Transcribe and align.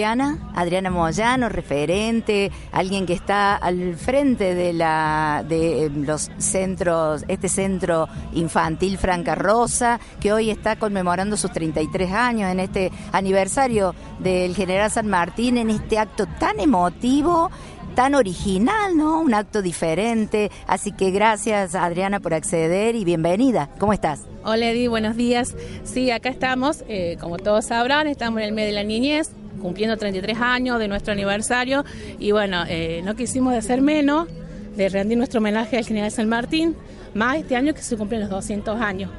Adriana, 0.00 0.38
Adriana 0.54 0.90
Moyano, 0.90 1.48
referente, 1.48 2.52
alguien 2.70 3.04
que 3.04 3.14
está 3.14 3.56
al 3.56 3.96
frente 3.96 4.54
de 4.54 4.72
la 4.72 5.44
de 5.48 5.86
eh, 5.86 5.90
los 5.90 6.30
centros, 6.38 7.24
este 7.26 7.48
centro 7.48 8.06
infantil 8.32 8.96
Franca 8.96 9.34
Rosa, 9.34 9.98
que 10.20 10.32
hoy 10.32 10.50
está 10.50 10.76
conmemorando 10.76 11.36
sus 11.36 11.50
33 11.50 12.12
años 12.12 12.52
en 12.52 12.60
este 12.60 12.92
aniversario 13.10 13.92
del 14.20 14.54
General 14.54 14.88
San 14.88 15.08
Martín, 15.08 15.56
en 15.56 15.68
este 15.68 15.98
acto 15.98 16.26
tan 16.38 16.60
emotivo 16.60 17.50
tan 17.96 18.14
original, 18.14 18.96
¿no? 18.96 19.20
Un 19.20 19.34
acto 19.34 19.60
diferente. 19.60 20.52
Así 20.68 20.92
que 20.92 21.10
gracias, 21.10 21.74
Adriana, 21.74 22.20
por 22.20 22.32
acceder 22.32 22.94
y 22.94 23.04
bienvenida. 23.04 23.70
¿Cómo 23.80 23.92
estás? 23.92 24.20
Hola, 24.44 24.70
Eddie, 24.70 24.86
buenos 24.86 25.16
días. 25.16 25.56
Sí, 25.82 26.12
acá 26.12 26.28
estamos, 26.28 26.84
eh, 26.86 27.16
como 27.20 27.38
todos 27.38 27.64
sabrán, 27.64 28.06
estamos 28.06 28.38
en 28.38 28.46
el 28.46 28.52
mes 28.52 28.66
de 28.66 28.72
la 28.72 28.84
niñez, 28.84 29.32
cumpliendo 29.60 29.96
33 29.96 30.38
años 30.40 30.78
de 30.78 30.88
nuestro 30.88 31.12
aniversario 31.12 31.84
y 32.18 32.32
bueno, 32.32 32.64
eh, 32.68 33.02
no 33.04 33.14
quisimos 33.16 33.54
hacer 33.54 33.80
menos 33.80 34.28
de 34.76 34.88
rendir 34.88 35.18
nuestro 35.18 35.38
homenaje 35.38 35.76
al 35.76 35.84
general 35.84 36.10
San 36.10 36.28
Martín, 36.28 36.76
más 37.14 37.36
este 37.36 37.56
año 37.56 37.74
que 37.74 37.82
se 37.82 37.96
cumplen 37.96 38.20
los 38.20 38.30
200 38.30 38.80
años. 38.80 39.10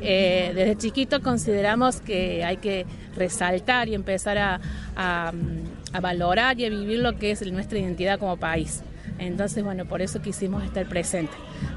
Eh, 0.00 0.52
desde 0.54 0.76
chiquito 0.76 1.22
consideramos 1.22 2.00
que 2.00 2.44
hay 2.44 2.56
que 2.56 2.86
resaltar 3.16 3.88
y 3.88 3.94
empezar 3.94 4.38
a, 4.38 4.60
a, 4.96 5.32
valorar 6.00 6.58
y 6.58 6.66
a 6.66 6.70
vivir 6.70 6.98
lo 6.98 7.16
que 7.18 7.30
es 7.30 7.52
nuestra 7.52 7.78
identidad 7.78 8.18
como 8.18 8.36
país. 8.36 8.82
Entonces, 9.18 9.62
bueno, 9.62 9.84
por 9.84 10.02
eso 10.02 10.20
quisimos 10.20 10.64
estar 10.64 10.86
presentes, 10.86 11.36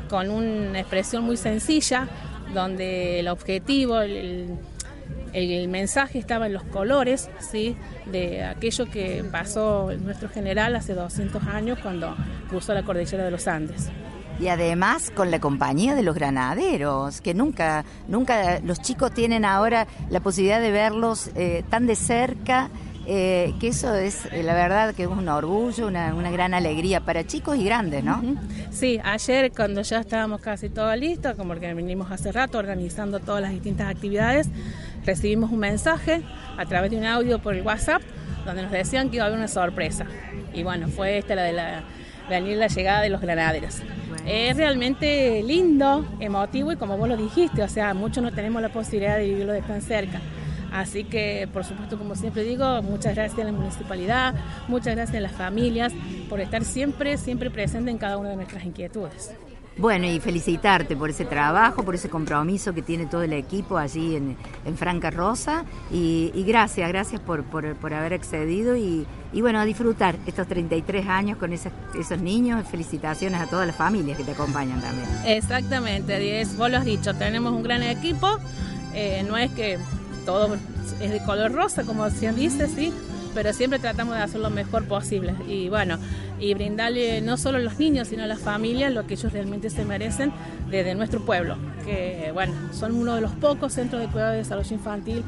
con 0.10 0.32
una 0.32 0.80
expresión 0.80 1.24
muy 1.24 1.38
sencilla, 1.38 2.08
donde 2.54 3.20
el 3.20 3.28
objetivo, 3.28 4.02
el, 4.02 4.58
mensaje 5.68 6.20
estaba 6.20 6.48
en 6.48 6.54
los 6.54 6.64
colores, 6.64 7.30
¿sí? 7.40 7.76
De 8.06 8.44
aquello 8.44 8.86
que 8.86 9.24
pasó 9.32 9.92
nuestro 10.00 10.30
general 10.30 10.76
hace 10.76 10.94
200 10.94 11.44
años 11.44 11.80
cuando 11.82 12.16
cruzó 12.50 12.74
la 12.74 12.84
cordillera 12.84 13.26
de 13.26 13.32
los 13.32 13.48
Andes. 13.48 13.90
Y 14.40 14.48
además 14.50 15.12
con 15.12 15.32
la 15.32 15.40
compañía 15.40 15.96
de 15.96 16.04
los 16.04 16.16
granaderos, 16.16 17.22
que 17.22 17.34
nunca, 17.34 17.86
nunca 18.08 18.60
los 18.60 18.82
chicos 18.82 19.14
tienen 19.14 19.46
ahora 19.46 19.88
la 20.10 20.20
posibilidad 20.20 20.60
de 20.60 20.72
verlos 20.72 21.30
eh, 21.36 21.64
tan 21.70 21.88
de 21.88 21.96
cerca 21.96 22.70
eh, 23.08 23.54
que 23.60 23.68
eso 23.68 23.94
es, 23.94 24.26
eh, 24.32 24.42
la 24.42 24.56
verdad, 24.56 24.96
que 24.96 25.04
es 25.04 25.10
un 25.10 25.30
orgullo, 25.30 25.88
una, 25.88 26.12
gran 26.32 26.56
alegría 26.56 27.02
para 27.02 27.24
chicos 27.26 27.56
y 27.58 27.64
grandes, 27.64 28.04
¿no? 28.04 28.22
Sí, 28.72 29.00
ayer 29.04 29.52
cuando 29.56 29.84
ya 29.84 30.00
estábamos 30.00 30.42
casi 30.42 30.70
todo 30.70 30.94
listo, 30.96 31.36
como 31.38 31.54
que 31.56 31.72
venimos 31.74 32.12
hace 32.12 32.32
rato 32.32 32.58
organizando 32.58 33.20
todas 33.20 33.42
las 33.44 33.52
distintas 33.52 33.92
actividades, 33.92 34.50
recibimos 35.06 35.52
un 35.52 35.60
mensaje 35.60 36.22
a 36.58 36.66
través 36.66 36.92
de 36.92 36.98
un 36.98 37.06
audio 37.06 37.40
por 37.40 37.56
el 37.56 37.62
WhatsApp 37.62 38.02
donde 38.46 38.64
nos 38.64 38.72
decían 38.72 39.10
que 39.10 39.18
iba 39.18 39.26
a 39.26 39.28
haber 39.28 39.40
una 39.40 39.48
sorpresa. 39.48 40.06
Y 40.54 40.64
bueno, 40.64 40.88
fue 40.88 41.18
esta 41.18 41.36
la 41.36 41.44
de 41.44 41.54
la, 41.54 41.84
venir 42.30 42.58
la 42.58 42.68
llegada 42.68 43.02
de 43.02 43.10
los 43.10 43.22
granaderos. 43.22 43.82
Es 44.26 44.56
realmente 44.56 45.44
lindo, 45.44 46.06
emotivo 46.20 46.72
y 46.72 46.76
como 46.76 46.98
vos 46.98 47.10
lo 47.10 47.18
dijiste, 47.18 47.62
o 47.64 47.68
sea, 47.68 47.94
muchos 47.94 48.24
no 48.24 48.32
tenemos 48.32 48.62
la 48.62 48.70
posibilidad 48.70 49.18
de 49.18 49.26
vivirlo 49.26 49.54
de 49.54 49.62
tan 49.62 49.82
cerca. 49.82 50.22
Así 50.72 51.06
que, 51.06 51.48
por 51.54 51.64
supuesto, 51.64 51.98
como 51.98 52.16
siempre 52.16 52.44
digo, 52.44 52.82
muchas 52.82 53.16
gracias 53.16 53.40
a 53.40 53.46
la 53.46 53.52
municipalidad, 53.52 54.36
muchas 54.68 54.96
gracias 54.96 55.18
a 55.18 55.22
las 55.22 55.32
familias 55.32 55.94
por 56.28 56.42
estar 56.42 56.66
siempre, 56.66 57.18
siempre 57.18 57.50
presente 57.50 57.92
en 57.92 57.98
cada 57.98 58.18
una 58.18 58.30
de 58.30 58.36
nuestras 58.36 58.66
inquietudes. 58.66 59.34
Bueno, 59.78 60.08
y 60.08 60.22
felicitarte 60.22 60.96
por 60.96 61.10
ese 61.10 61.26
trabajo, 61.26 61.84
por 61.84 61.96
ese 61.96 62.10
compromiso 62.10 62.74
que 62.74 62.82
tiene 62.82 63.08
todo 63.08 63.24
el 63.24 63.34
equipo 63.34 63.78
allí 63.78 64.16
en, 64.16 64.38
Franca 64.78 65.12
Rosa. 65.12 65.66
Y, 65.92 66.32
gracias, 66.48 66.88
gracias 66.88 67.20
por, 67.22 67.44
haber 67.94 68.14
accedido 68.14 68.78
y, 68.78 69.06
bueno, 69.34 69.60
a 69.60 69.66
disfrutar 69.66 70.16
estos 70.26 70.48
33 70.48 71.08
años 71.08 71.38
con 71.38 71.52
esos, 71.52 71.74
esos 72.00 72.20
niños. 72.22 72.66
Felicitaciones 72.70 73.42
a 73.42 73.48
todas 73.48 73.68
las 73.68 73.76
familias 73.76 74.18
que 74.18 74.24
te 74.24 74.32
acompañan 74.32 74.80
también. 74.80 75.08
Exactamente, 75.26 76.20
Diez, 76.20 76.56
vos 76.56 76.72
lo 76.72 76.78
has 76.78 76.86
dicho, 76.86 77.14
tenemos 77.14 77.52
un 77.52 77.64
gran 77.64 77.84
equipo. 77.84 78.40
Eh, 78.94 79.26
no 79.28 79.36
es 79.36 79.52
que 79.52 79.78
todo 80.26 80.56
es 81.02 81.12
de 81.12 81.22
color 81.26 81.52
rosa, 81.52 81.84
como 81.84 82.10
se 82.10 82.32
dice, 82.32 82.70
sí, 82.70 82.94
pero 83.36 83.54
siempre 83.54 83.78
tratamos 83.78 84.16
de 84.16 84.24
hacer 84.24 84.40
lo 84.40 84.50
mejor 84.50 84.88
posible. 84.88 85.36
Y 85.48 85.70
bueno, 85.70 86.00
y 86.40 86.54
brindarle 86.56 87.22
no 87.22 87.38
solo 87.38 87.60
a 87.60 87.62
los 87.62 87.78
niños, 87.78 88.08
sino 88.08 88.24
a 88.24 88.28
las 88.28 88.40
familias 88.40 88.92
lo 88.92 89.06
que 89.06 89.14
ellos 89.14 89.32
realmente 89.32 89.70
se 89.70 89.86
merecen 89.86 90.32
desde 90.72 90.96
nuestro 90.96 91.20
pueblo, 91.20 91.58
que 91.86 92.32
bueno, 92.34 92.54
son 92.72 92.96
uno 92.96 93.14
de 93.14 93.22
los 93.22 93.32
pocos 93.34 93.74
centros 93.74 94.02
de 94.02 94.08
cuidado 94.08 94.34
y 94.34 94.38
desarrollo 94.38 94.74
infantil 94.74 95.24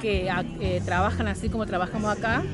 que 0.00 0.30
eh, 0.60 0.82
trabajan 0.84 1.26
así 1.26 1.48
como 1.48 1.66
trabajamos 1.66 2.16
acá. 2.16 2.44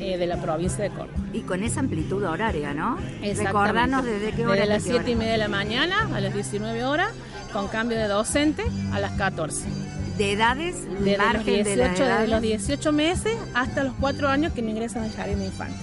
Eh, 0.00 0.16
de 0.16 0.28
la 0.28 0.40
provincia 0.40 0.84
de 0.84 0.90
Córdoba. 0.90 1.18
Y 1.32 1.40
con 1.40 1.64
esa 1.64 1.80
amplitud 1.80 2.22
horaria, 2.22 2.72
¿no? 2.72 2.98
Recordarnos 3.20 4.04
desde 4.04 4.30
qué 4.30 4.46
hora. 4.46 4.54
Desde 4.54 4.68
las 4.68 4.84
7 4.84 5.10
y 5.10 5.16
media 5.16 5.32
de 5.32 5.38
la 5.38 5.48
mañana 5.48 6.08
a 6.14 6.20
las 6.20 6.32
19 6.32 6.84
horas, 6.84 7.10
con 7.52 7.66
cambio 7.66 7.98
de 7.98 8.06
docente 8.06 8.62
a 8.92 9.00
las 9.00 9.10
14 9.18 9.87
de 10.18 10.32
edades, 10.32 10.74
de 11.04 11.16
los 11.16 11.44
18, 11.44 12.26
los 12.26 12.42
18 12.42 12.92
meses 12.92 13.34
hasta 13.54 13.84
los 13.84 13.94
4 14.00 14.28
años 14.28 14.52
que 14.52 14.62
no 14.62 14.70
ingresan 14.70 15.04
al 15.04 15.12
jardín 15.12 15.38
de 15.38 15.46
infantes. 15.46 15.80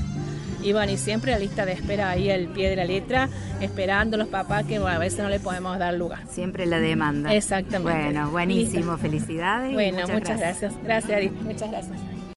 Y 0.61 0.73
bueno, 0.73 0.91
y 0.91 0.97
siempre 0.97 1.31
la 1.31 1.37
lista 1.37 1.63
de 1.63 1.73
espera 1.73 2.09
ahí 2.09 2.31
al 2.31 2.47
pie 2.47 2.69
de 2.69 2.75
la 2.75 2.85
letra, 2.85 3.29
esperando 3.61 4.17
los 4.17 4.27
papás 4.27 4.65
que 4.65 4.77
a 4.77 4.97
veces 4.97 5.19
no 5.19 5.29
le 5.29 5.39
podemos 5.39 5.77
dar 5.77 5.93
lugar. 5.93 6.23
Siempre 6.27 6.65
la 6.65 6.79
demanda. 6.79 7.33
Exactamente. 7.33 8.01
Bueno, 8.03 8.31
buenísimo, 8.31 8.97
felicidades. 8.97 9.73
Bueno, 9.73 10.07
muchas 10.07 10.39
gracias. 10.39 10.73
Gracias, 10.83 11.31
Muchas 11.43 11.69
gracias. 11.69 12.14